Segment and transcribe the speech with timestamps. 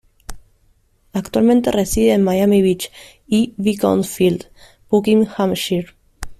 [1.13, 2.91] Actualmente reside en Miami Beach
[3.27, 4.45] y Beaconsfield,
[4.89, 5.93] Buckinghamshire.